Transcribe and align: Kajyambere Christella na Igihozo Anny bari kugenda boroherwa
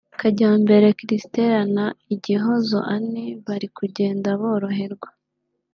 Kajyambere 0.19 0.87
Christella 0.99 1.61
na 1.75 1.85
Igihozo 2.13 2.77
Anny 2.95 3.23
bari 3.45 3.67
kugenda 3.77 4.29
boroherwa 4.41 5.09